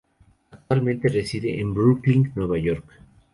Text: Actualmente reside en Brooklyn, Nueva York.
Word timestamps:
Actualmente 0.49 1.09
reside 1.09 1.59
en 1.59 1.75
Brooklyn, 1.75 2.31
Nueva 2.33 2.57
York. 2.57 2.85